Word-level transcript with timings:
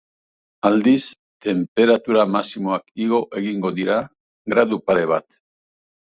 Aldiz, 0.67 1.01
tenperatura 1.45 2.23
maximoak 2.35 2.87
igo 3.07 3.19
egingo 3.41 3.71
dira 3.81 3.99
gradu 4.55 4.81
pare 4.89 5.05
bat. 5.13 5.37